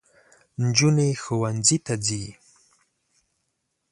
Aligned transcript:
نجوني 0.61 1.09
ښوونځۍ 1.21 1.77
ته 1.85 1.93
ځي 2.05 2.23